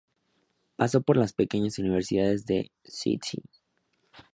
[0.77, 3.37] Pasó por las pequeñas universidades de St.